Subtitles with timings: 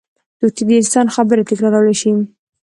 [0.39, 2.11] طوطي د انسان خبرې تکرارولی شي